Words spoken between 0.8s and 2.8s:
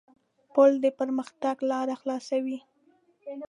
د پرمختګ لاره خلاصوي.